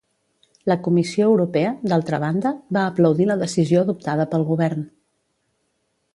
La 0.69 0.77
Comissió 0.85 1.27
Europea, 1.33 1.73
d'altra 1.93 2.21
banda, 2.25 2.55
va 2.79 2.87
aplaudir 2.93 3.29
la 3.33 3.37
decisió 3.43 3.85
adoptada 3.85 4.27
pel 4.33 4.49
govern. 4.53 4.89